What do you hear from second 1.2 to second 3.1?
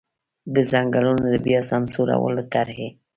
د بیا سمسورولو طرحې.